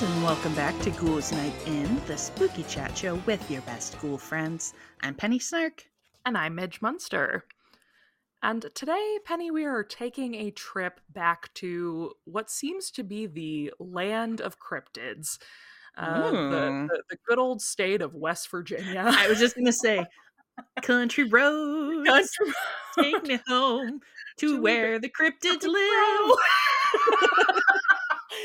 [0.00, 4.72] welcome back to Ghouls Night In, the spooky chat show with your best ghoul friends.
[5.02, 5.84] I'm Penny Snark.
[6.24, 7.44] And I'm Midge Munster.
[8.42, 13.74] And today, Penny, we are taking a trip back to what seems to be the
[13.78, 15.38] land of cryptids.
[15.98, 19.04] Uh, the, the, the good old state of West Virginia.
[19.06, 20.06] I was just going to say,
[20.82, 22.54] country roads, Country
[22.98, 24.00] take me home
[24.38, 26.38] to, To where the cryptids live.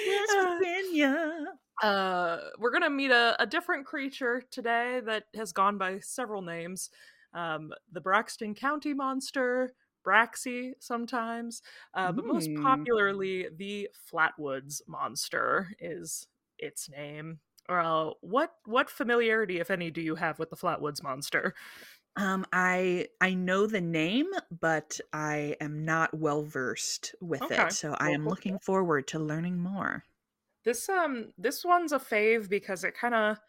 [0.05, 1.57] West Virginia.
[1.81, 6.89] uh, we're gonna meet a, a different creature today that has gone by several names.
[7.33, 9.73] Um, the Braxton County Monster,
[10.05, 11.61] Braxy sometimes,
[11.93, 12.55] uh, but most Mm.
[12.55, 17.41] popularly the Flatwoods Monster is its name.
[17.67, 21.53] Uh, what what familiarity, if any, do you have with the Flatwoods Monster?
[22.17, 27.51] Um, I I know the name, but I am not well versed with Okay.
[27.51, 28.59] it, so I Cool, am cool, looking cool.
[28.59, 30.03] forward to learning more.
[30.63, 33.39] This um this one's a fave because it kind of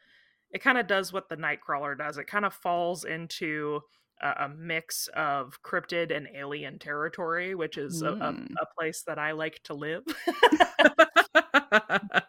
[0.50, 2.19] it kind of does what the Nightcrawler does.
[2.19, 3.81] It kind of falls into
[4.20, 8.61] a, a mix of cryptid and alien territory, which is a, a, Mm.
[8.62, 10.05] a place that I like to live.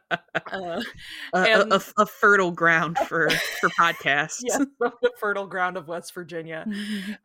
[0.51, 0.81] a, uh,
[1.33, 4.39] a- a- a fertile ground for for podcasts.
[4.43, 6.65] yes, the fertile ground of West Virginia.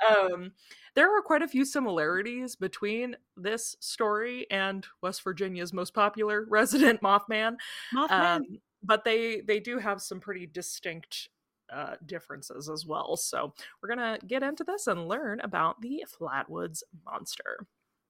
[0.09, 0.53] Um,
[0.95, 7.01] there are quite a few similarities between this story and West Virginia's most popular resident
[7.01, 7.57] Mothman.
[7.95, 8.11] Mothman.
[8.37, 8.43] um,
[8.83, 11.29] but they they do have some pretty distinct
[11.73, 13.17] uh, differences as well.
[13.17, 17.67] So we're gonna get into this and learn about the Flatwoods monster.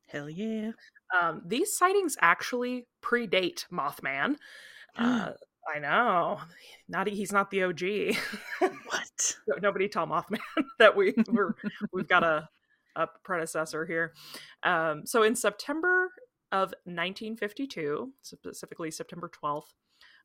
[0.08, 0.72] Hell yeah.
[1.18, 4.36] Um, these sightings actually predate Mothman.
[4.96, 5.30] Uh,
[5.74, 6.40] I know,
[6.88, 8.16] not he's not the OG.
[8.86, 9.36] What?
[9.60, 10.40] Nobody tell Mothman
[10.78, 11.54] that we we're,
[11.92, 12.48] we've got a
[12.94, 14.12] a predecessor here.
[14.62, 16.10] Um, so in September
[16.50, 19.72] of 1952, specifically September 12th.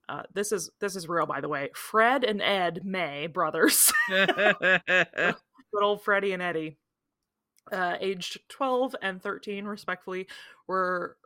[0.10, 1.70] Uh, this is this is real, by the way.
[1.76, 4.82] Fred and Ed May brothers, good
[5.82, 6.78] old Freddie and Eddie,
[7.72, 10.28] uh, aged 12 and 13, respectfully,
[10.68, 11.18] were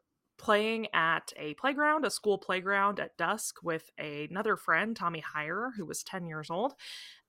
[0.42, 5.86] playing at a playground, a school playground at dusk with another friend, Tommy Hyer, who
[5.86, 6.74] was 10 years old.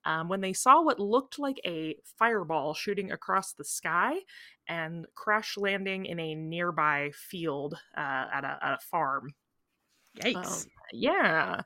[0.05, 4.15] Um, when they saw what looked like a fireball shooting across the sky
[4.67, 9.35] and crash landing in a nearby field uh, at, a, at a farm.
[10.19, 10.65] Yikes.
[10.65, 11.61] Um, yeah.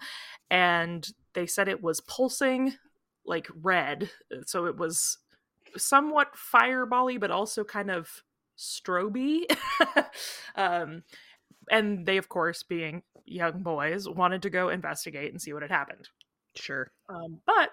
[0.50, 2.74] And they said it was pulsing
[3.24, 4.10] like red.
[4.46, 5.18] So it was
[5.76, 8.22] somewhat firebally, but also kind of
[8.58, 9.44] stroby.
[10.56, 11.02] um,
[11.70, 15.70] and they, of course, being young boys, wanted to go investigate and see what had
[15.70, 16.08] happened.
[16.54, 16.90] sure.
[17.08, 17.70] Um, but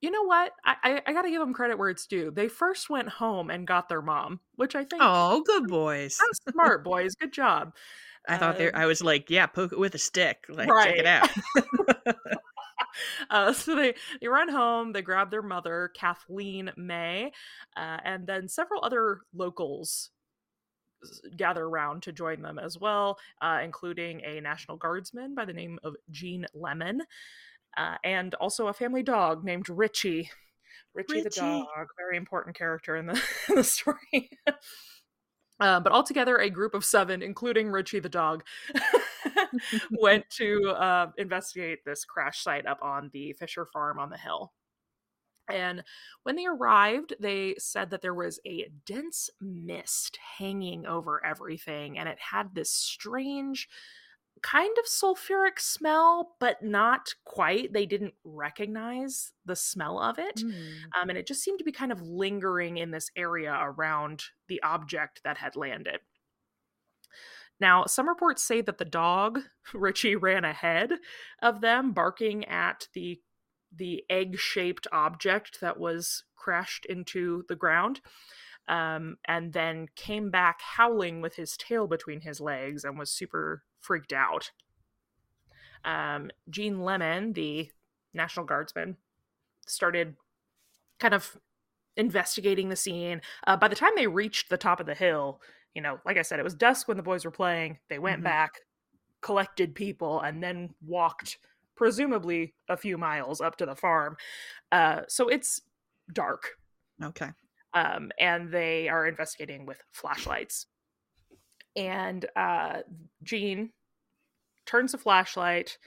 [0.00, 0.52] you know what?
[0.64, 2.30] I, I, I got to give them credit where it's due.
[2.30, 6.18] They first went home and got their mom, which I think Oh, good boys.
[6.18, 7.14] that's smart, boys.
[7.14, 7.72] Good job.
[8.28, 10.44] I thought Um, I was like, yeah, poke it with a stick.
[10.48, 11.28] Like check it out.
[13.30, 14.92] uh, so they they run home.
[14.92, 17.32] They grab their mother, Kathleen May,
[17.76, 20.10] uh, and then several other locals
[21.36, 25.78] gather around to join them as well, uh, including a National Guardsman by the name
[25.84, 27.02] of Gene Lemon,
[27.76, 30.30] uh, and also a family dog named Richie.
[30.94, 34.30] Richie, the dog, very important character in the, in the story.
[35.58, 38.44] Uh, but altogether, a group of seven, including Richie the dog,
[39.90, 44.52] went to uh, investigate this crash site up on the Fisher farm on the hill.
[45.48, 45.84] And
[46.22, 52.08] when they arrived, they said that there was a dense mist hanging over everything, and
[52.08, 53.68] it had this strange
[54.42, 57.72] kind of sulfuric smell, but not quite.
[57.72, 60.36] They didn't recognize the smell of it.
[60.36, 61.00] Mm.
[61.00, 64.62] Um, and it just seemed to be kind of lingering in this area around the
[64.62, 66.00] object that had landed.
[67.58, 69.40] Now, some reports say that the dog,
[69.74, 70.92] Richie, ran ahead
[71.42, 73.20] of them, barking at the
[73.76, 78.00] the egg-shaped object that was crashed into the ground,
[78.68, 83.62] um, and then came back howling with his tail between his legs and was super
[83.80, 84.50] freaked out.
[85.84, 87.70] Um, Gene Lemon, the
[88.12, 88.96] National Guardsman,
[89.66, 90.16] started
[90.98, 91.36] kind of
[91.96, 93.20] investigating the scene.
[93.46, 95.40] Uh, by the time they reached the top of the hill,
[95.74, 97.78] you know, like I said, it was dusk when the boys were playing.
[97.88, 98.24] They went Mhm.
[98.24, 98.60] back,
[99.20, 101.38] collected people, and then walked
[101.76, 104.16] presumably a few miles up to the farm.
[104.72, 105.60] Uh, so it's
[106.12, 106.56] dark,
[107.02, 107.30] Okay.
[107.74, 110.66] um, and they are investigating with flashlights.
[111.76, 112.78] And uh,
[113.22, 113.70] Gene
[114.64, 115.78] turns a flashlight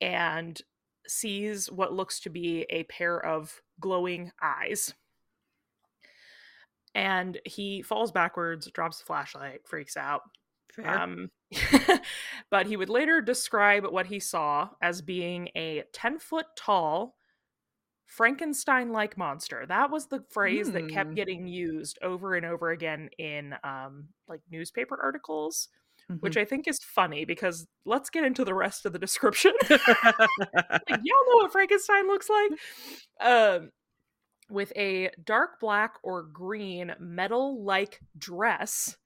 [0.00, 0.60] and
[1.06, 4.94] sees what looks to be a pair of glowing eyes.
[6.94, 10.22] And he falls backwards, drops the flashlight, freaks out.
[10.82, 11.30] Um,
[12.50, 17.14] but he would later describe what he saw as being a 10 foot tall
[18.06, 19.64] Frankenstein like monster.
[19.66, 21.14] That was the phrase that kept Hmm.
[21.14, 25.68] getting used over and over again in um, like newspaper articles,
[26.10, 26.20] Mhm.
[26.20, 29.52] which I think is funny because let's get into the rest of the description.
[29.70, 29.80] like,
[30.88, 32.50] y'all know what Frankenstein looks like?
[33.20, 33.70] Um,
[34.50, 38.96] with a dark black or green metal like dress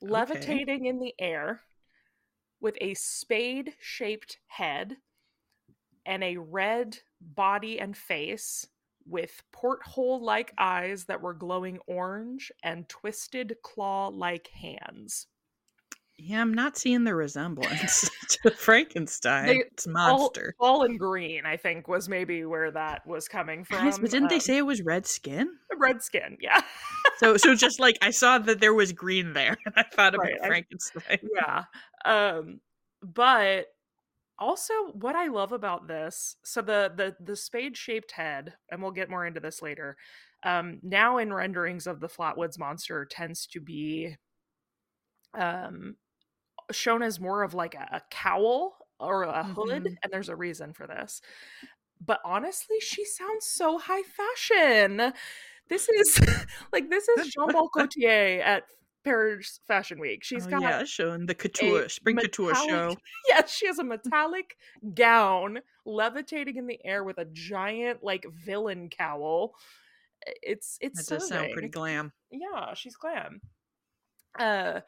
[0.00, 1.62] levitating in the air
[2.60, 4.96] with a spade shaped head
[6.06, 8.66] and a red body and face
[9.06, 15.26] with porthole like eyes that were glowing orange and twisted claw like hands.
[16.18, 18.10] Yeah, I'm not seeing the resemblance
[18.42, 19.46] to Frankenstein.
[19.46, 20.54] They it's monster.
[20.58, 23.84] All, all in green, I think, was maybe where that was coming from.
[23.86, 25.48] Yes, but didn't they Um, say it was red skin?
[25.78, 26.36] red skin?
[26.40, 26.60] Yeah.
[27.18, 30.26] So, so just like I saw that there was green there, and I thought about
[30.26, 31.18] Right, I- Frankenstein.
[31.36, 31.64] yeah
[32.04, 32.60] um
[33.02, 33.66] but
[34.38, 38.92] also what i love about this so the the the spade shaped head and we'll
[38.92, 39.96] get more into this later
[40.44, 44.14] um now in renderings of the flatwoods monster tends to be
[45.34, 45.96] um
[46.70, 49.96] shown as more of like a, a cowl or a hood Mhm.
[50.02, 51.20] and there's a reason for this
[52.04, 55.12] but honestly she sounds so high fashion
[55.68, 56.18] this is
[56.72, 58.64] like this is jean-paul gaultier at
[59.04, 62.96] paris fashion week She's oh, got yeah, showing the couture, spring couture show.
[63.28, 64.56] yes, she has a metallic
[64.94, 69.54] gown levitating in the air with a giant like villain cowl.
[70.42, 72.12] It's it's That does sound pretty glam.
[72.30, 73.40] Yeah, she's glam.
[74.38, 74.80] Uh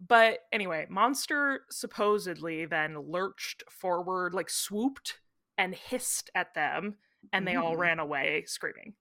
[0.00, 5.20] but anyway, Monster supposedly then lurched forward, like swooped
[5.58, 6.96] and hissed at them,
[7.32, 7.78] and they all Mm.
[7.78, 8.94] ran away screaming.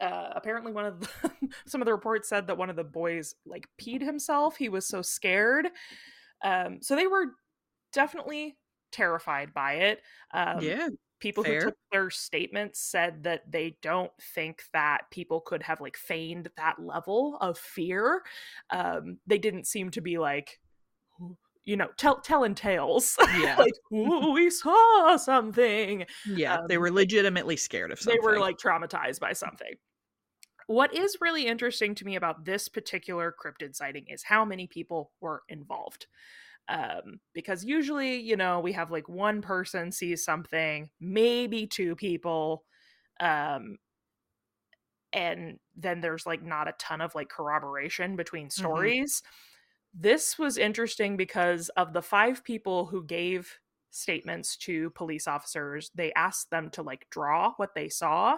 [0.00, 1.08] Uh, apparently, one of the,
[1.66, 4.56] some of the reports said that one of the boys like peed himself.
[4.56, 5.68] He was so scared.
[6.42, 7.34] Um, so they were
[7.92, 8.56] definitely
[8.92, 10.02] terrified by it.
[10.32, 10.88] Um, yeah,
[11.20, 11.54] people fair.
[11.54, 16.48] who took their statements said that they don't think that people could have like feigned
[16.56, 18.22] that level of fear.
[18.70, 20.58] Um they didn't seem to be like
[21.64, 23.16] you know tell telling tales.
[23.38, 26.06] Yeah, like "Ooh, we saw something.
[26.26, 26.60] Yeah.
[26.68, 29.74] they um, were legitimately scared of something they were like traumatized by something.
[30.66, 35.12] What is really interesting to me about this particular cryptid sighting is how many people
[35.20, 36.06] were involved
[36.68, 42.64] um because usually you know we have like one person sees something maybe two people
[43.20, 43.78] um
[45.12, 49.22] and then there's like not a ton of like corroboration between stories.
[49.94, 53.58] This was interesting because of the five people who gave
[53.90, 58.36] statements to police officers they asked them to like draw what they saw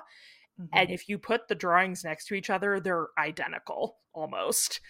[0.72, 0.92] and Mhm.
[0.92, 4.80] if you put the drawings next to each other they're identical almost.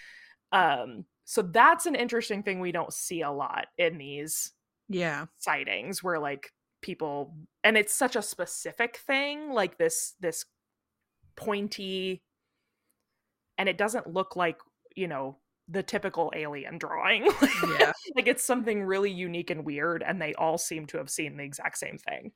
[0.53, 4.51] Um so that's an interesting thing we don't see a lot in these
[4.89, 6.51] yeah, sightings where like
[6.83, 10.45] people and it's such a specific thing like this this
[11.37, 12.21] pointy
[13.59, 14.57] and it doesn't look like
[14.97, 17.27] you know the typical alien drawing
[17.79, 17.93] yeah.
[18.17, 21.45] like it's something really unique and weird and they all seem to have seen the
[21.45, 22.33] exact same thing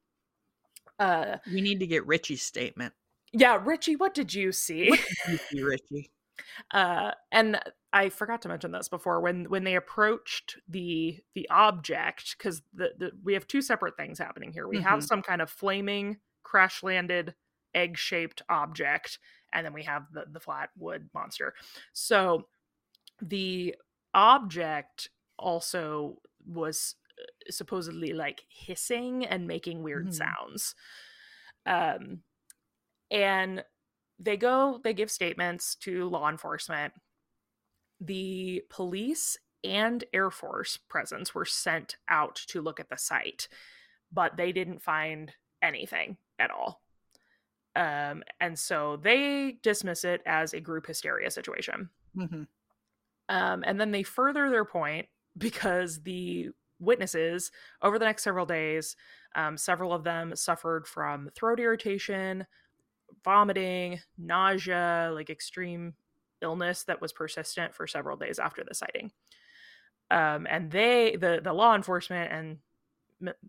[1.00, 2.92] uh We need to get Richie's statement.
[3.32, 6.10] yeah richie what did you see What did You see, Richie.
[6.72, 7.60] Uh and
[7.92, 12.92] i forgot to mention this before when when they approached the the object because the,
[12.98, 15.04] the we have two separate things happening here we have Mhm.
[15.04, 17.34] some kind of flaming crash landed
[17.74, 19.18] egg shaped object
[19.52, 21.54] and then we have the the flat wood monster
[21.92, 22.48] so
[23.22, 23.74] the
[24.14, 30.14] object also was uh, supposedly like hissing and making weird Mhm.
[30.14, 30.74] sounds
[31.66, 32.22] um
[33.10, 33.64] and
[34.18, 36.92] they go they give statements to law enforcement.
[38.00, 43.48] The police and air force presence were sent out to look at the site
[44.12, 46.82] but they didn't find anything at all.
[47.74, 51.88] Um and so they dismiss it as a group hysteria situation.
[52.16, 52.46] Mhm.
[53.28, 57.50] um, and then they further their point because the witnesses
[57.82, 58.94] over the next several days,
[59.34, 62.46] um, several of them suffered from throat irritation,
[63.24, 65.94] vomiting, nausea, like extreme
[66.42, 69.12] illness that was persistent for several days after the sighting.
[70.10, 72.58] Um, and they, the the law enforcement and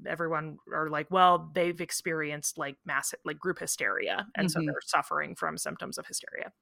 [0.08, 4.66] everyone are like, well, they've experienced like massive, like group hysteria, and so Mhm.
[4.66, 6.54] they're suffering from symptoms of hysteria.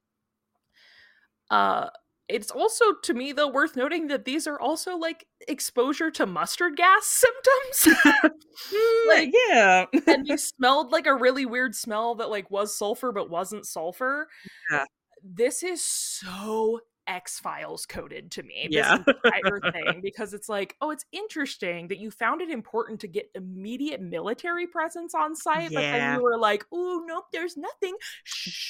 [1.50, 1.90] Uh,
[2.28, 6.76] it's also to me though worth noting that these are also like exposure to mustard
[6.76, 7.06] gas
[7.82, 7.98] symptoms
[9.08, 9.84] like yeah.
[10.06, 14.28] and they smelled like a really weird smell that like was sulfur but wasn't sulfur
[14.70, 14.84] Yeah.
[15.22, 18.66] this is so X Files coded to me.
[18.70, 18.96] Yeah.
[19.06, 23.08] This entire thing because it's like, oh, it's interesting that you found it important to
[23.08, 27.94] get immediate military presence on site, but then you were like, oh nope, there's nothing.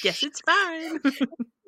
[0.03, 0.99] Guess it's fine.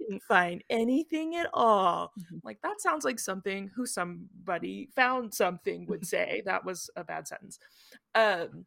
[0.08, 2.14] Didn't find anything at all.
[2.20, 2.42] Mhm.
[2.44, 6.42] Like that sounds like something who somebody found something would say.
[6.46, 7.60] that was a bad sentence.
[8.16, 8.66] Um,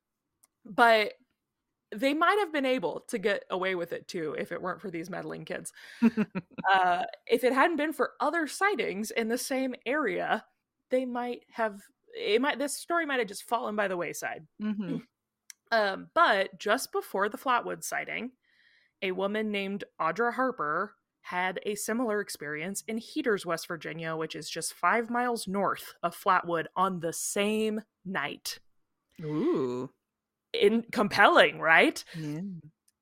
[0.64, 1.14] but
[1.92, 4.90] they might have been able to get away with it too if it weren't for
[4.90, 5.73] these meddling kids.
[6.73, 10.44] Uh, if it hadn't been for other sightings in the same area,
[10.90, 11.80] they might have.
[12.16, 12.59] It might.
[12.59, 14.47] This story might have just fallen by the wayside.
[14.62, 15.02] Mhm.
[15.73, 18.32] Um, but just before the Flatwood sighting,
[19.02, 24.48] a woman named Audra Harper had a similar experience in Heaters, West Virginia, which is
[24.48, 28.58] just five miles north of Flatwood on the same night.
[29.22, 29.90] Ooh.
[30.52, 32.02] In compelling, right?
[32.16, 32.40] Yeah.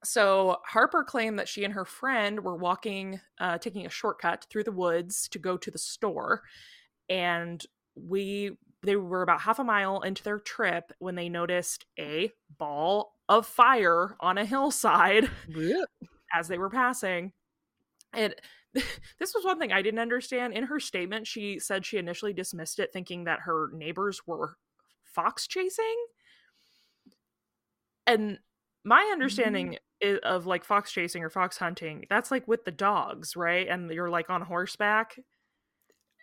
[0.05, 4.65] So Harper claimed that she and her friend were walking, uh, taking a shortcut through
[4.65, 6.43] the woods to go to the store,
[7.09, 7.65] and
[7.97, 13.15] we they were about half a mile into their trip when they noticed a ball
[13.29, 15.29] of fire on a hillside
[16.35, 17.33] as they were passing.
[18.13, 18.35] And
[18.75, 20.55] this was one thing I didn't understand.
[20.55, 24.57] In her statement, she said she initially dismissed it, thinking that her neighbors were
[25.05, 26.07] fox chasing.
[28.07, 28.39] And
[28.85, 29.13] my mm-hmm.
[29.13, 33.69] understanding i- of like fox chasing or fox hunting, that's like with the dogs, right?
[33.69, 35.19] And you're like on horseback.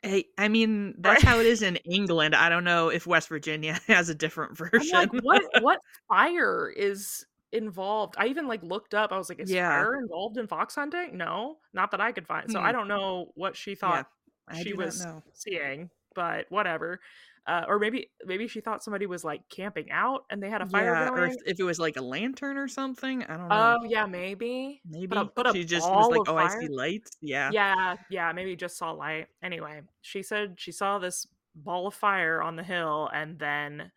[0.02, 2.36] Hey, I mean, that's how it is in England.
[2.36, 4.94] I don't know if West Virginia has a different I'm version.
[4.94, 8.16] like, what what fire is involved?
[8.18, 9.12] I even like looked up.
[9.12, 9.70] I was like, is Yeah.
[9.70, 11.18] fire involved in fox hunting?
[11.18, 12.50] No, not that I could find.
[12.52, 12.72] So I Hmm.
[12.72, 14.08] don't know what she thought
[14.48, 17.00] I she was seeing, but whatever.
[17.48, 20.66] Uh, or maybe maybe she thought somebody was like camping out and they had a
[20.66, 21.32] fire Yeah, or going.
[21.32, 23.24] if, if it was like a lantern or something.
[23.24, 23.78] I don't know.
[23.82, 24.82] Oh yeah, maybe.
[24.90, 27.52] Maybe But a, but she just was like, "Oh, I see lights." Yeah.
[27.52, 29.28] Yeah, yeah, maybe just saw light.
[29.44, 33.92] Anyway, she said she saw this ball of fire on the hill and then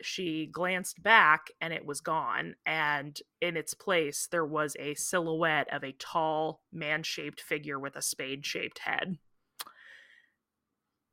[0.00, 5.72] she glanced back and it was gone and in its place there was a silhouette
[5.72, 9.18] of a tall man-shaped figure with a spade-shaped head.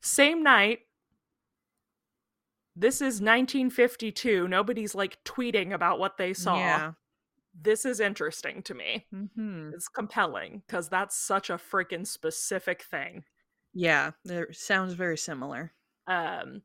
[0.01, 0.79] Same night
[2.75, 4.47] this is 1952.
[4.47, 6.57] Nobody's like tweeting about what they saw.
[6.57, 6.91] Yeah.
[7.59, 9.05] This is interesting to me.
[9.11, 13.23] hmm It's compelling because that's such a freaking specific thing.
[13.73, 14.11] Yeah.
[14.25, 15.71] It sounds very similar.
[16.07, 16.63] Um,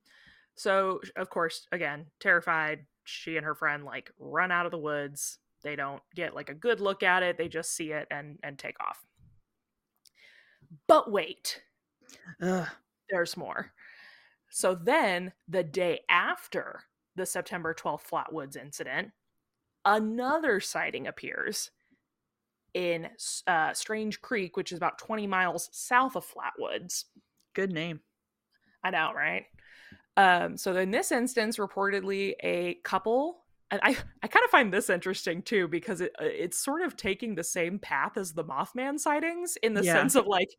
[0.57, 5.38] so of course, again, terrified, she and her friend like run out of the woods.
[5.62, 7.37] They don't get like a good look at it.
[7.37, 9.04] They just see it and and take off.
[10.87, 11.62] But wait,
[12.40, 12.69] Ugh.
[13.09, 13.73] there's more.
[14.50, 16.83] So then, the day after
[17.16, 19.11] the September 12th Flatwoods incident,
[19.85, 21.71] another sighting appears
[22.75, 23.09] in
[23.47, 27.04] uh, Strange Creek, which is about 20 miles south of Flatwoods.
[27.54, 28.00] Good name.
[28.83, 29.47] I know, right?
[30.17, 34.90] Um, so in this instance, reportedly a couple, and I I kind of find this
[34.90, 38.99] interesting too because it uh, it's sort of taking the same path as the Mothman
[38.99, 39.85] sightings in the Yeah.
[39.85, 40.50] sense of like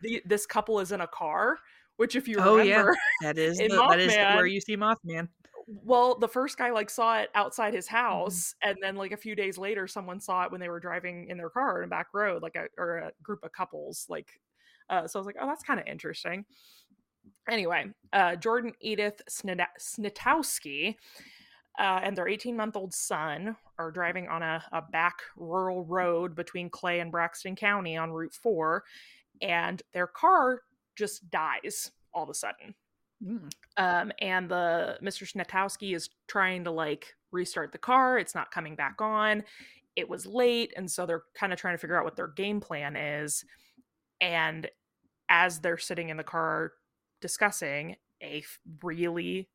[0.00, 1.58] the, this couple is in a car,
[1.96, 2.84] which if you Oh, yeah.
[2.84, 5.28] remember, That is the, that is where you see Mothman.
[5.66, 8.38] well, the first guy like saw it outside his Mm-hmm.
[8.38, 11.28] house, and then like a few days later, someone saw it when they were driving
[11.28, 14.40] in their car in a back road, like a or a group of couples, like.
[14.88, 16.44] Uh, so I was like, oh, that's kind of interesting.
[17.48, 20.96] Anyway, uh, Jordan Edith Snitowski
[21.78, 26.34] uh, and their 18 month old son are driving on a, a back rural road
[26.34, 28.82] between Clay and Braxton County on Route 4,
[29.42, 30.62] and their car
[30.96, 32.74] just dies all of a sudden
[33.24, 33.50] Mm.
[33.78, 35.30] um, and the Mr.
[35.30, 38.18] Snitowski is trying to like restart the car.
[38.18, 39.42] It's not coming back on.
[39.96, 42.60] It was late, and so they're kind of trying to figure out what their game
[42.60, 43.42] plan is.
[44.20, 44.68] And
[45.30, 46.72] as they're sitting in the car
[47.20, 48.42] discussing, a
[48.82, 49.48] really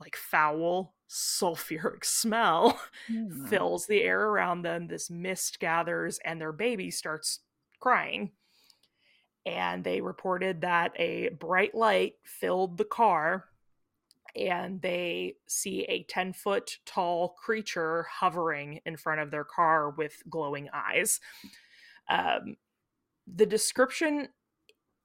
[0.00, 3.46] like foul sulfuric smell Hmm.
[3.46, 4.86] fills the air around them.
[4.88, 7.40] This mist gathers, and their baby starts
[7.80, 8.30] crying.
[9.46, 13.46] And they reported that a bright light filled the car,
[14.36, 20.22] and they see a 10 foot tall creature hovering in front of their car with
[20.28, 21.20] glowing eyes.
[22.08, 22.56] Um,
[23.26, 24.28] the description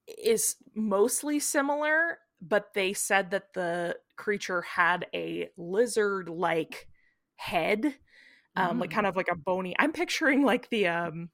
[0.08, 6.88] is mostly similar, but they said that the creature had a lizard like
[7.38, 7.96] head
[8.56, 8.94] um like Mm.
[8.94, 11.30] kind of like a bony i'm picturing like the um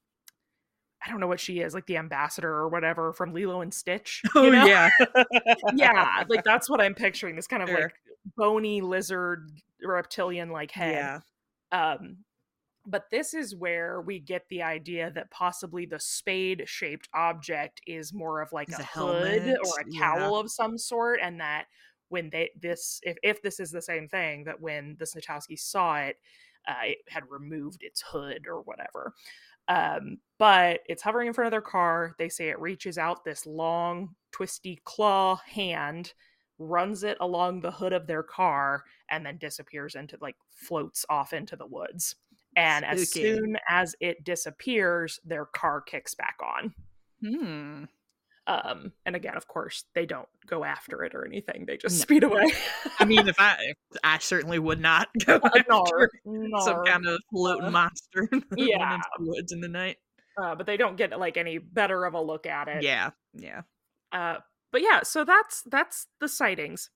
[1.06, 4.22] i don't know what she is like the ambassador or whatever from lilo and stitch
[4.36, 4.66] Oh you know?
[4.66, 4.90] yeah.
[5.76, 7.82] yeah like that's what i'm picturing this kind of Sure.
[7.82, 7.94] like
[8.38, 9.50] bony lizard
[9.84, 11.20] reptilian like head Yeah.
[11.72, 12.18] um
[12.86, 18.14] but this is where we get the idea that possibly the spade shaped object is
[18.14, 20.00] more of like a, a hood helmet, or a yeah.
[20.00, 21.66] cowl of some sort and that
[22.10, 25.98] when they this if, if this is the same thing that when the Snitowski saw
[25.98, 26.18] it
[26.68, 29.14] uh, it had removed its hood or whatever
[29.68, 33.46] um, but it's hovering in front of their car they say it reaches out this
[33.46, 36.14] long twisty claw hand
[36.58, 41.34] runs it along the hood of their car and then disappears into like floats off
[41.34, 42.16] into the woods
[42.56, 46.74] and as soon as it disappears their car kicks back on
[47.24, 47.84] Hmm.
[48.48, 52.02] um and again of course they don't go after it or anything they just No.
[52.04, 52.52] speed away
[53.00, 53.58] I mean, if I,
[54.04, 56.10] I certainly would not go after
[56.66, 58.28] some kind of floating Uh, monster
[58.58, 58.96] yeah.
[58.96, 59.98] into the woods in the night.
[60.42, 63.62] uh, but they don't get like any better of a look at it Yeah, yeah.
[64.12, 64.38] uh
[64.72, 66.90] but yeah so that's that's the sightings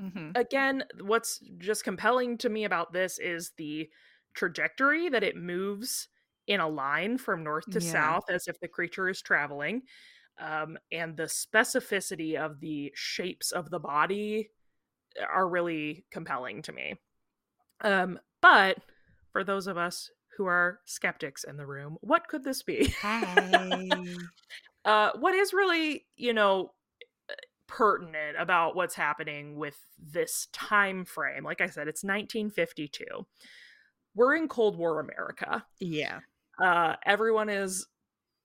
[0.00, 0.30] Mm-hmm.
[0.36, 3.88] again what's just compelling to me about this is the
[4.34, 6.08] trajectory that it moves
[6.46, 7.92] in a line from north to Yeah.
[7.92, 9.82] south as if the creature is traveling
[10.40, 14.50] um, and the specificity of the shapes of the body
[15.28, 16.94] are really compelling to me
[17.82, 18.78] um, but
[19.32, 22.94] for those of us who are skeptics in the room what could this be
[24.84, 26.72] uh, what is really, you know,
[27.66, 33.04] pertinent about what's happening with this time frame, like I said, it's 1952.
[34.18, 35.64] We're in Cold War America.
[35.78, 36.18] yeah.
[36.60, 37.86] Uh, everyone is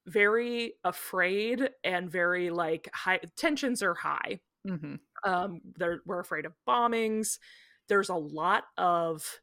[0.06, 4.40] very afraid and very like high tensions are high.
[4.68, 4.96] Mm-hmm.
[5.28, 7.40] Um, they're, we're afraid of bombings.
[7.90, 9.40] There's a lot of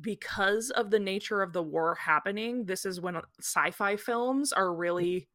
[0.00, 2.64] because of the nature of the war happening.
[2.64, 5.28] This is when sci-fi films are really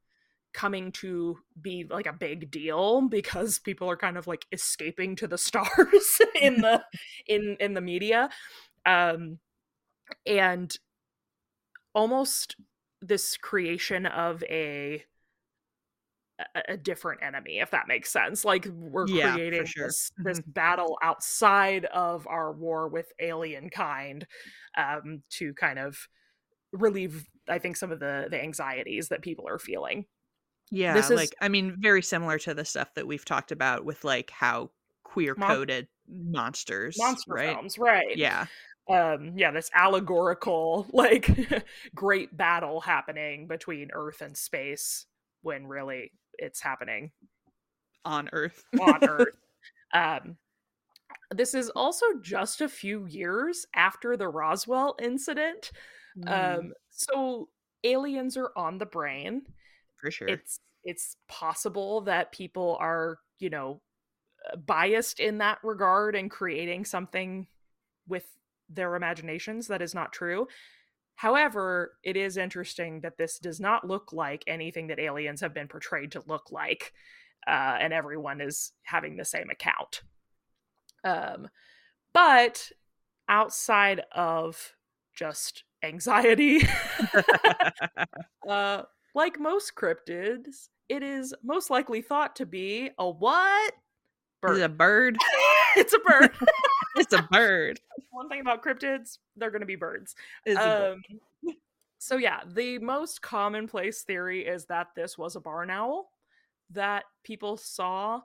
[0.55, 5.27] coming to be like a big deal because people are kind of like escaping to
[5.27, 6.83] the stars in the
[7.27, 8.29] in in the media
[8.87, 9.37] um
[10.25, 10.75] and
[11.93, 12.55] almost
[13.01, 15.03] this creation of a
[16.69, 18.45] a- different enemy if that makes sense.
[18.45, 19.87] Like we're Yeah, creating sure.
[19.87, 24.25] this, this battle outside of our war with alien kind
[24.77, 25.97] um to kind of
[26.73, 30.05] relieve i think some of the the anxieties that people are feeling.
[30.69, 33.85] Yeah, This is- like I mean, very similar to the stuff that we've talked about
[33.85, 34.69] with like how
[35.03, 37.55] queer coded monsters, monster right?
[37.55, 38.15] films right.
[38.15, 38.45] Yeah,
[38.89, 41.29] um yeah this allegorical like
[41.95, 45.05] great battle happening between earth and space
[45.41, 47.11] when really it's happening.
[48.05, 48.63] On Earth.
[48.79, 49.35] on earth.
[49.93, 50.37] Um
[51.31, 55.71] this is also just a few years after the roswell incident.
[56.17, 57.49] Mm, um so
[57.83, 59.43] aliens are on the brain.
[59.97, 60.27] For sure.
[60.27, 63.81] it's it's possible that people are you know
[64.65, 67.47] biased in that regard and creating something
[68.07, 68.25] with
[68.69, 70.47] their imaginations that is not true
[71.15, 75.67] however it is interesting that this does not look like anything that aliens have been
[75.67, 76.93] portrayed to look like
[77.47, 80.01] uh, and everyone is having the same account
[81.03, 81.47] um
[82.13, 82.71] but
[83.29, 84.73] outside of
[85.15, 86.61] just anxiety
[88.49, 88.83] uh,
[89.17, 93.73] like most cryptids, it is most likely thought to be a what?
[94.47, 95.15] Is it a Bird.
[95.15, 95.17] bird?
[95.75, 96.31] it's a bird.
[96.97, 97.79] It's a bird.
[98.11, 100.15] One thing about cryptids, they're going to be birds.
[100.45, 100.57] Bird.
[100.57, 101.01] Um,
[101.99, 106.09] so yeah, the most commonplace theory is that this was a barn owl
[106.71, 108.21] that people saw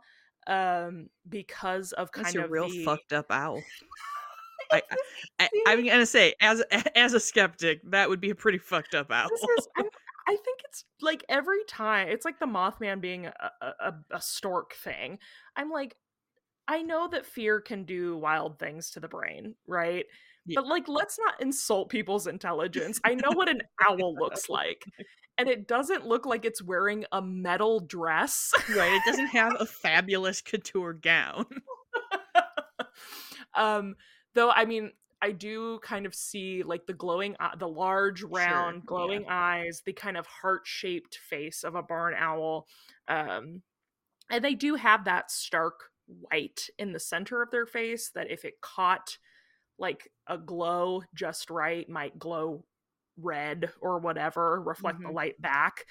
[0.49, 3.63] um because of kind That's a of real the fucked up owl.
[4.73, 4.83] I,
[5.39, 6.61] I, I'm gonna say, as
[6.97, 9.29] as a skeptic, that would be a pretty fucked up owl.
[9.59, 9.85] is I'm,
[10.45, 14.75] think it's like every time it's like the mothman being a, a, a- a stork
[14.75, 15.19] thing
[15.57, 15.97] i'm like
[16.73, 20.07] i know that fear can do wild things to the brain right
[20.47, 20.61] Yeah.
[20.61, 24.85] but like let's not insult people's intelligence i know what an owl looks like
[25.39, 28.93] and it doesn't look like it's wearing a metal dress right?
[28.95, 31.45] It doesn't have a fabulous couture gown.
[33.55, 33.95] um
[34.35, 38.77] though i mean i do kind of see like the glowing eye- the large round
[38.77, 38.83] yeah.
[38.87, 42.67] glowing eyes the kind of heart-shaped face of a barn owl
[43.09, 43.61] um
[44.31, 48.45] and they do have that stark white in the center of their face that if
[48.45, 49.19] it caught
[49.79, 52.65] like a glow just right might glow
[53.19, 55.15] red or whatever reflect the Mhm.
[55.15, 55.87] light back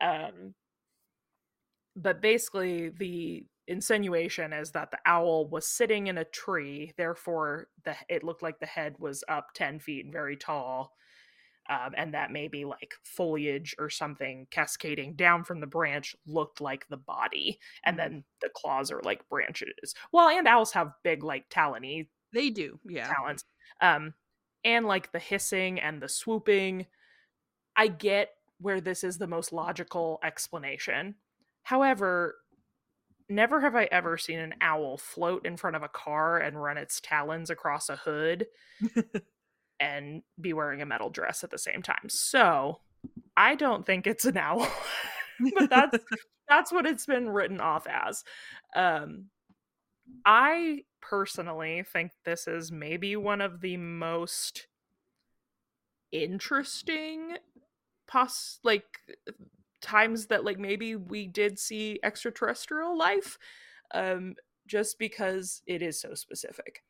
[0.00, 0.54] um
[1.96, 7.94] but basically the insinuation is that the owl was sitting in a tree therefore the
[8.08, 10.92] it looked like the head was up 10 feet and very tall
[11.68, 16.86] um, and that maybe like foliage or something cascading down from the branch looked like
[16.88, 17.98] the body and Mhm.
[17.98, 22.80] then the claws are like branches well and owls have big like talony They do,
[22.84, 23.14] yeah.
[23.16, 23.44] talons
[23.80, 24.14] um
[24.64, 26.86] and like the hissing and the swooping.
[27.76, 31.16] I get where this is the most logical explanation.
[31.64, 32.36] However,
[33.28, 36.78] never have I ever seen an owl float in front of a car and run
[36.78, 38.46] its talons across a hood
[39.82, 42.08] and be wearing a metal dress at the same time.
[42.08, 42.78] So,
[43.36, 44.68] I don't think it's an owl.
[45.54, 45.98] but that's
[46.48, 48.24] that's what it's been written off as.
[48.74, 49.26] Um
[50.24, 54.68] I personally think this is maybe one of the most
[56.12, 57.36] interesting
[58.06, 58.84] pos like
[59.80, 63.38] times that like maybe we did see extraterrestrial life
[63.94, 64.34] um
[64.66, 66.82] just because it is so specific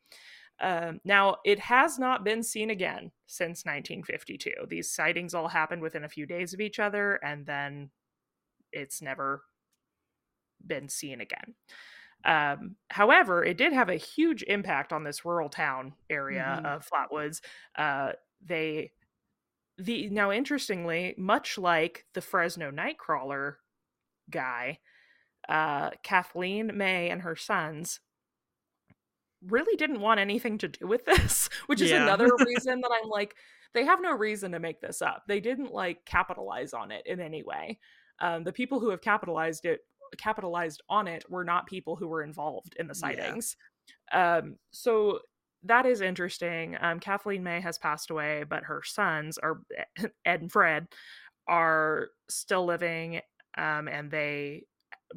[0.59, 4.51] um, now, it has not been seen again since 1952.
[4.69, 7.89] These sightings all happened within a few days of each other, and then
[8.71, 9.43] it's never
[10.65, 11.55] been seen again.
[12.25, 16.65] Um, however, it did have a huge impact on this rural town area mm-hmm.
[16.65, 17.41] of Flatwoods.
[17.77, 18.13] Uh,
[18.45, 18.91] they
[19.77, 23.55] the now interestingly, much like the Fresno Nightcrawler
[24.29, 24.79] guy,
[25.49, 27.99] uh, Kathleen May and her sons
[29.47, 32.03] really didn't want anything to do with this, which is yeah.
[32.03, 33.35] another reason that I'm like,
[33.73, 35.23] they have no reason to make this up.
[35.27, 37.79] They didn't like capitalize on it in any way.
[38.19, 39.81] Um, the people who have capitalized it
[40.17, 43.57] capitalized on it were not people who were involved in the sightings.
[44.11, 44.37] Yeah.
[44.37, 45.19] Um, so
[45.63, 46.77] that is interesting.
[46.79, 49.61] Um, Kathleen May has passed away, but her sons are
[50.25, 50.87] Ed and Fred
[51.47, 53.21] are still living,
[53.57, 54.65] um, and they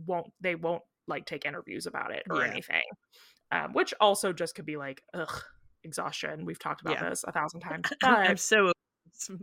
[0.07, 2.51] won't they won't like take interviews about it or yeah.
[2.51, 2.83] anything
[3.53, 5.43] um, which also just could be like ugh
[5.87, 6.45] exhaustion.
[6.45, 7.09] We've talked about yeah.
[7.09, 7.89] this a thousand times.
[8.01, 8.73] But I'm so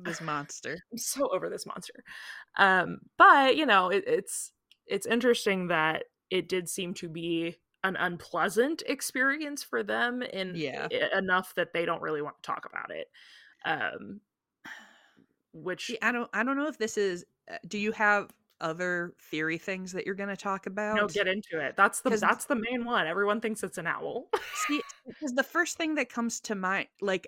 [0.04, 0.78] this monster.
[0.92, 2.04] I'm so over this monster.
[2.58, 4.52] Um, but you know, it, it's
[4.86, 10.88] it's interesting that it did seem to be an unpleasant experience for them in yeah.
[11.18, 13.08] enough that they don't really want to talk about it.
[13.66, 14.22] Um,
[15.54, 19.58] which I don't I don't know if this is uh, do you have other theory
[19.58, 20.96] things that you're going to talk about?
[20.96, 21.76] No, get into it.
[21.76, 23.08] That's the that's the main one.
[23.08, 24.30] Everyone thinks it's an owl.
[24.68, 27.28] see, because the first thing that comes to mind, like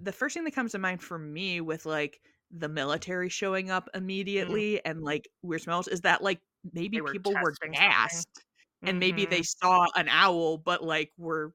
[0.00, 3.86] the first thing that comes to mind for me with like the military showing up
[3.86, 3.98] mm.
[3.98, 4.80] immediately mm.
[4.84, 6.40] and like weird smells is that like
[6.72, 8.88] maybe were people were gassed mm-hmm.
[8.88, 9.66] and maybe they mm-hmm.
[9.66, 11.52] saw an owl but like were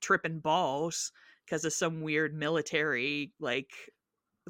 [0.00, 1.12] tripping balls
[1.44, 3.70] because of some weird military like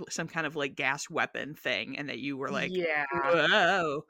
[0.08, 3.04] some kind of like gas weapon thing and that you were like yeah.
[3.12, 4.04] Whoa.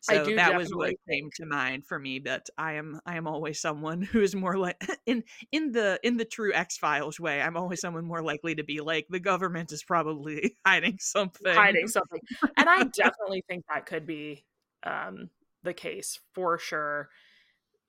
[0.00, 3.60] So that was what came to mind for me but i am i am always
[3.60, 7.56] someone who is more like in in the in the true x files way i'm
[7.56, 11.54] always someone more likely to be like the government is probably hiding something.
[11.54, 12.20] Hiding something
[12.56, 14.44] and i definitely think that could be
[14.82, 15.30] um
[15.62, 17.08] the case for sure.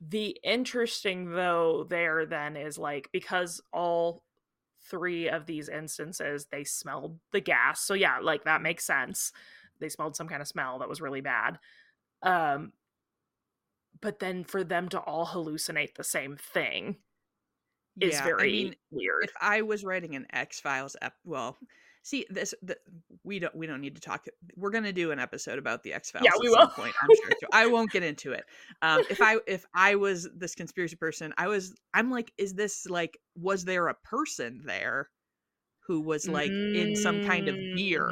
[0.06, 4.24] The interesting though there then is like because all
[4.90, 7.82] three of these instances they smelled the gas.
[7.82, 9.32] So yeah like that makes sense.
[9.80, 11.60] They smelled some kind of smell that was really bad.
[12.22, 12.74] Um
[14.02, 16.98] but then for them to all hallucinate the same thing
[18.02, 19.26] is yeah, very I mean, weird.
[19.26, 21.58] If i was writing an x files ep- well
[22.04, 22.78] see this the,
[23.24, 25.94] we don't we don't need to talk we're going to do an episode about the
[25.94, 28.44] x files yeah we will point i'm sure so i won't get into it
[28.82, 32.86] um if i if i was this conspiracy person i was i'm like is this
[32.88, 35.10] like was there a person there
[35.88, 36.90] who was like mm-hmm.
[36.90, 38.10] in some kind of gear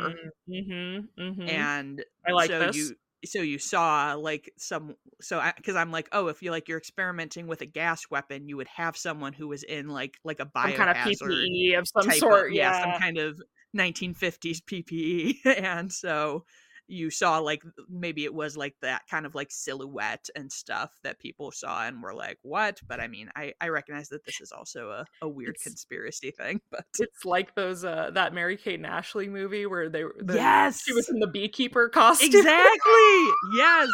[0.50, 1.50] mm-hmm, mm-hmm.
[1.50, 2.76] and i like so this.
[2.76, 6.78] you so you saw like some so because i'm like oh if you like you're
[6.78, 10.46] experimenting with a gas weapon you would have someone who was in like like a
[10.46, 12.72] bio kind of PPE of some sort of, yeah.
[12.72, 13.40] yeah some kind of
[13.76, 15.46] 1950s PPE.
[15.64, 16.46] and so
[16.92, 21.20] you saw like maybe it was like that kind of like silhouette and stuff that
[21.20, 22.80] people saw and were like what?
[22.88, 26.32] But i mean i i recognize that this is also a, a weird it's, conspiracy
[26.32, 30.16] thing but it's like those uh that mary kate and ashley movie where they were
[30.20, 32.28] the, yes she was in the beekeeper costume.
[32.28, 32.92] Exactly!
[33.56, 33.90] Yes!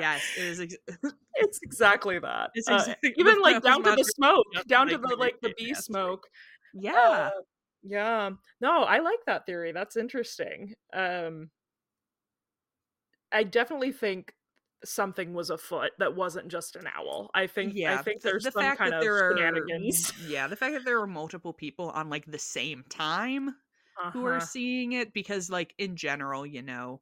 [0.00, 0.76] Yes it is ex-
[1.34, 4.98] it's exactly that it's uh, exactly, uh, even like down to the smoke down to
[4.98, 6.26] the like the bee smoke
[6.74, 6.92] yeah.
[6.92, 7.30] uh,
[7.82, 8.30] yeah.
[8.60, 9.72] No, I like that theory.
[9.72, 10.74] That's interesting.
[10.92, 11.50] Um
[13.30, 14.32] I definitely think
[14.84, 17.30] something was afoot that wasn't just an owl.
[17.34, 20.10] I think yeah, I think there's the, the some kind of there shenanigans.
[20.10, 24.10] Are, yeah, the fact that there are multiple people on like the same time uh-huh.
[24.12, 24.46] who are uh-huh.
[24.46, 27.00] seeing it because like in general, you know,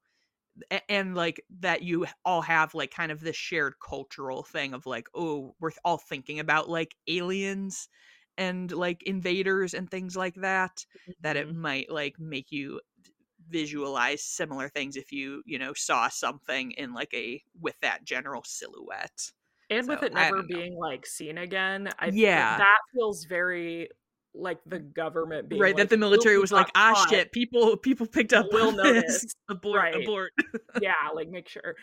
[0.89, 5.09] and like that you all have like kind of this shared cultural thing of like
[5.15, 7.89] oh we're all thinking about like aliens
[8.39, 11.13] and like invaders and things like that mm-hmm.
[11.21, 11.61] that it mm-hmm.
[11.61, 12.81] might like make you
[13.49, 18.43] visualize similar things if you you know saw something in like a with that general
[18.45, 19.31] silhouette
[19.71, 23.89] and so, with it never being like seen again I, yeah that feels very
[24.39, 27.09] like the government being right like, that the military was like ah caught.
[27.09, 29.23] shit people people picked up Will notice.
[29.23, 29.35] this.
[29.49, 30.03] abort Right.
[30.03, 30.33] abort
[30.83, 31.75] yeah like make sure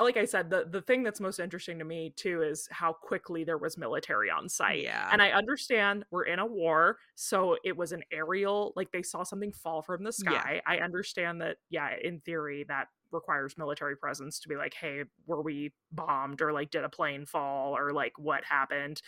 [0.00, 3.44] like i said the the thing that's most interesting to me too is how quickly
[3.44, 7.76] there was military on site yeah and i understand we're in a war so it
[7.76, 10.40] was an aerial like they saw something fall from the Yeah.
[10.40, 15.02] sky i understand that yeah in theory that requires military presence to be like hey
[15.26, 19.00] were we bombed or like did a plane fall or like what happened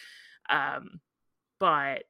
[0.51, 1.01] um
[1.61, 2.03] but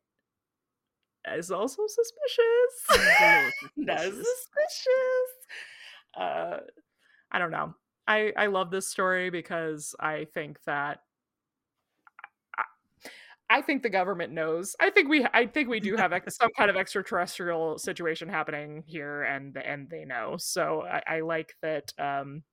[1.35, 5.31] is also suspicious that's suspicious
[6.19, 6.57] uh
[7.31, 7.75] i don't know
[8.09, 11.01] i i love this story because i think that
[13.53, 14.75] I think the government knows.
[14.81, 18.83] I think we I think we do have ex- some kind of extraterrestrial situation happening
[18.87, 20.37] here and and they know.
[20.39, 22.45] So I, I like that um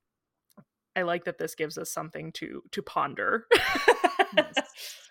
[0.98, 3.46] I like that this gives us something to to ponder.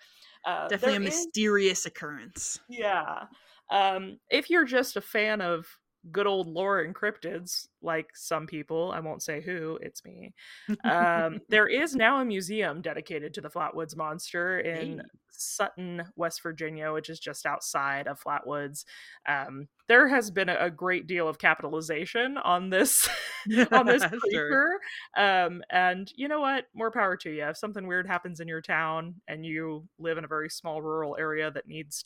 [0.49, 3.25] Uh, definitely a there is- mysterious occurrence yeah.
[3.71, 5.67] Um, if you're just a fan of
[6.11, 10.33] good old lore and cryptids, like some people, I won't say who, it's me.
[10.83, 15.09] Um, there is now a museum dedicated to the Flatwoods monster in Hey.
[15.31, 18.85] Sutton, West Virginia, which is just outside of Flatwoods.
[19.27, 23.07] Um, there has been a, a great deal of capitalization on this
[23.71, 24.19] on this Sure.
[24.21, 24.79] creature.
[25.15, 26.65] Um, and you know what?
[26.73, 27.45] More power to you.
[27.45, 31.15] If something weird happens in your town and you live in a very small rural
[31.19, 32.03] area that needs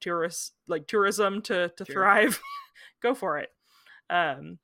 [0.00, 1.94] tourists like tourism to to Sure.
[1.94, 2.40] thrive,
[3.02, 3.50] go for it.
[4.10, 4.58] Um,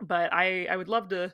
[0.00, 1.32] but I I would love to.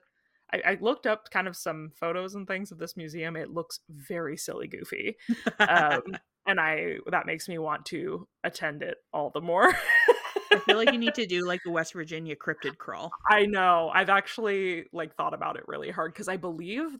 [0.54, 3.36] I, I looked up kind of some photos and things of this museum.
[3.36, 5.16] It looks very silly goofy,
[5.58, 6.02] um,
[6.46, 9.72] and I that makes me want to attend it all the more.
[10.52, 13.10] I feel like you need to do like the West Virginia cryptid crawl.
[13.30, 13.90] I know.
[13.94, 16.98] I've actually like thought about it really hard because I believe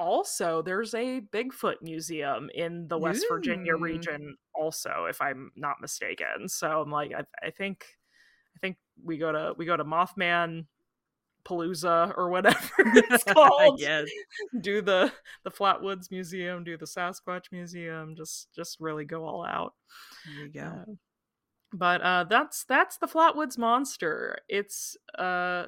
[0.00, 6.48] also there's a Bigfoot museum in the West Virginia region also if I'm not mistaken.
[6.48, 7.84] So I'm like I, I think
[8.56, 10.64] I think we go to we go to Mothman
[11.44, 13.78] Palooza or whatever it's called.
[13.78, 14.08] yes.
[14.60, 15.12] Do the
[15.44, 19.74] the Flatwoods Museum, do the Sasquatch Museum, just just really go all out.
[20.24, 20.60] There you go.
[20.60, 20.94] Uh,
[21.72, 25.66] but uh that's that's the flatwoods monster it's uh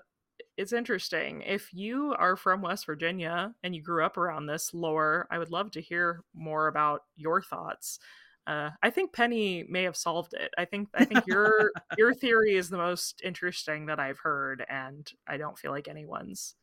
[0.56, 5.26] it's interesting if you are from west virginia and you grew up around this lore
[5.30, 7.98] i would love to hear more about your thoughts
[8.46, 12.56] uh i think penny may have solved it i think i think your your theory
[12.56, 16.54] is the most interesting that i've heard and i don't feel like anyone's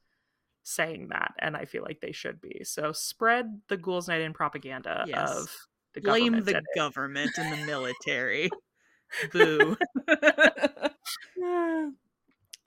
[0.63, 4.33] saying that and i feel like they should be so spread the ghouls night in
[4.33, 5.31] propaganda Yes.
[5.31, 8.49] of the Blame government the government and the military.
[9.33, 9.75] Boo.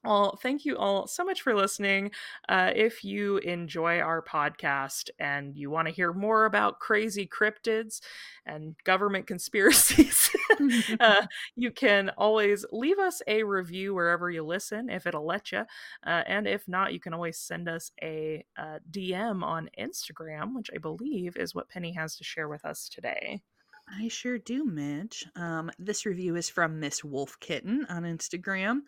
[0.04, 2.10] Well, thank you all so much for listening.
[2.48, 8.00] Uh, if you enjoy our podcast and you want to hear more about crazy cryptids
[8.44, 10.30] and government conspiracies,
[11.00, 15.60] uh, you can always leave us a review wherever you listen if it'll let you.
[16.04, 20.70] Uh, and if not, you can always send us a uh, DM on Instagram, which
[20.74, 23.40] I believe is what Penny has to share with us today.
[23.88, 25.26] I sure do, Midge.
[25.36, 28.82] Um, this review is from Miss Wolf Kitten on Instagram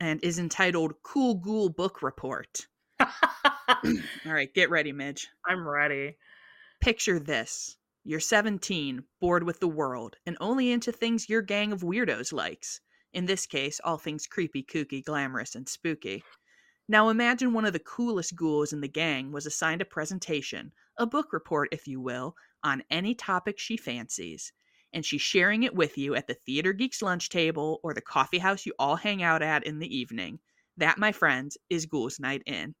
[0.00, 2.66] and is entitled Cool Ghoul Book Report.
[3.00, 3.12] All
[4.24, 5.28] right, get ready, Midge.
[5.46, 6.16] I'm ready.
[6.80, 7.76] Picture this.
[8.02, 12.80] You're 17, bored with the world, and only into things your gang of weirdos likes.
[13.12, 16.24] In this case, all things creepy, kooky, glamorous, and spooky.
[16.88, 21.06] Now imagine one of the coolest ghouls in the gang was assigned a presentation, a
[21.06, 22.34] book report, if you will,
[22.64, 24.52] on any topic she fancies.
[24.92, 28.38] And she's sharing it with you at the Theater Geeks lunch table or the coffee
[28.38, 30.40] house you all hang out at in the evening.
[30.76, 32.74] That, my friends, is Ghouls Night In.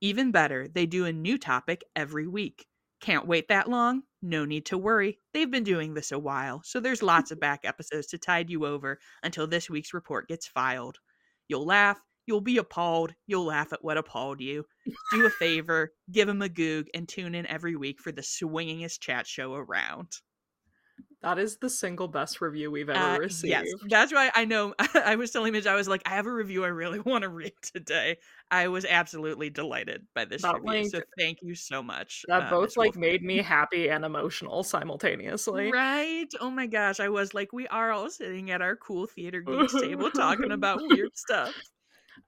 [0.00, 2.66] Even better, they do a new topic every week.
[3.00, 4.02] Can't wait that long?
[4.20, 5.18] No need to worry.
[5.32, 8.64] They've been doing this a while, so there's lots of back episodes to tide you
[8.64, 10.98] over until this week's report gets filed.
[11.48, 14.64] You'll laugh, you'll be appalled, you'll laugh at what appalled you.
[15.12, 19.00] Do a favor, give them a goog, and tune in every week for the swingingest
[19.00, 20.12] chat show around.
[21.22, 23.50] That is the single best review we've ever Uh, received.
[23.50, 24.74] yes, that's why I know.
[24.94, 27.28] I was telling Midge, I was like, I have a review I really want to
[27.28, 28.18] read today.
[28.50, 32.24] I was absolutely delighted by this That review, so thank you so much.
[32.26, 35.70] That uh, both Miss like made me happy and emotional simultaneously.
[35.70, 36.28] Right?
[36.40, 39.74] Oh my gosh, I was like, we are all sitting at our cool theater geeks
[39.74, 41.54] table talking about weird stuff.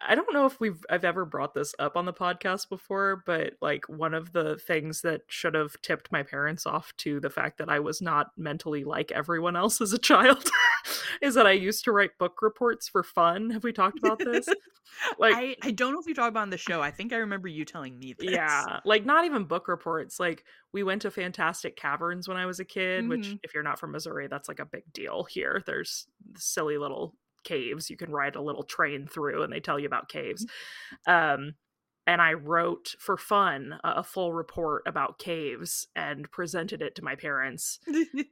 [0.01, 3.55] I don't know if we've I've ever brought this up on the podcast before, but
[3.61, 7.59] like one of the things that should have tipped my parents off to the fact
[7.59, 10.51] that I was not mentally like everyone else as a child
[11.23, 13.51] is that I used to write book reports for fun.
[13.51, 14.49] Have we talked about this?
[15.19, 16.81] Like I, I don't know if you talked about on the show.
[16.81, 18.31] I think I remember you telling me this.
[18.31, 18.81] Yeah.
[18.85, 20.21] Like not even book reports.
[20.21, 23.09] Like we went to Fantastic Caverns when I was a kid, mm-hmm.
[23.09, 25.63] which if you're not from Missouri, that's like a big deal here.
[25.67, 27.15] There's silly little
[27.45, 30.47] caves you can ride a little train through and they tell you about caves
[31.09, 31.43] mm-hmm.
[31.45, 31.55] um,
[32.07, 37.15] and i wrote for fun a, full report about caves and presented it to my
[37.15, 37.79] parents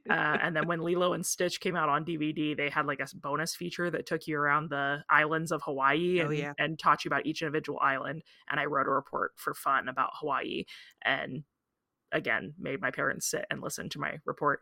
[0.09, 3.07] uh, and then when lilo and stitch came out on dvd they had like a
[3.15, 6.53] bonus feature that took you around the islands of hawaii oh, and, oh, yeah.
[6.57, 10.11] and taught you about each individual island and i wrote a report for fun about
[10.19, 10.63] hawaii
[11.03, 11.43] and
[12.13, 14.61] again made my parents sit and listen to my report.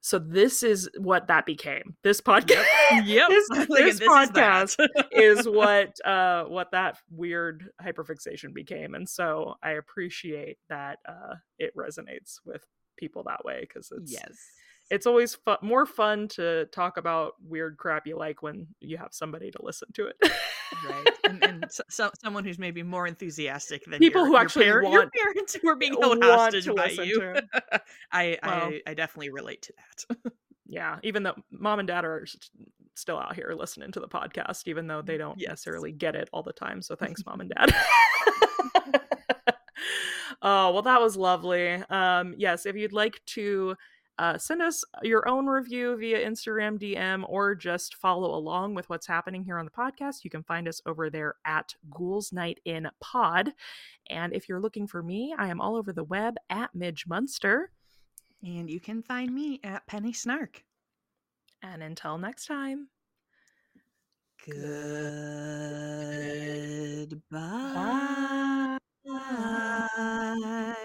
[0.00, 1.96] So this is what that became.
[2.02, 2.64] This podcast.
[2.90, 3.04] Yep.
[3.06, 3.28] yep.
[3.28, 4.76] this, this, this, podcast
[5.12, 8.94] is, is, what uh what that weird hyperfixation became.
[8.94, 12.64] And so I appreciate that uh it resonates with
[12.96, 14.36] people that way because it's yes
[14.90, 19.12] it's always fu- more fun to talk about weird crap you like when you have
[19.12, 20.16] somebody to listen to it.
[20.88, 21.08] right.
[21.28, 25.10] And, and so, someone who's maybe more enthusiastic than people your, who actually your, want
[25.14, 27.34] your parents who are being held hostage by you.
[28.12, 30.32] I, well, I I definitely relate to that.
[30.66, 32.24] yeah, even though mom and dad are
[32.94, 35.50] still out here listening to the podcast, even though they don't yes.
[35.50, 36.80] necessarily get it all the time.
[36.80, 37.74] So thanks, mom and dad.
[40.42, 41.72] oh well, that was lovely.
[41.90, 43.74] Um, yes, if you'd like to
[44.18, 49.06] uh, send us your own review via Instagram DM or just follow along with what's
[49.06, 50.24] happening here on the podcast.
[50.24, 53.52] You can find us over there at Ghouls Night in Pod.
[54.08, 57.70] And if you're looking for me, I am all over the web at Midge Munster.
[58.42, 60.64] And you can find me at Penny Snark.
[61.62, 62.88] And until next time.
[67.10, 68.78] Goodbye.
[69.04, 70.76] Bye.